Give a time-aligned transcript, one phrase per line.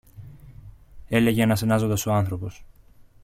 [1.07, 2.63] έλεγε αναστενάζοντας ο άνθρωπος.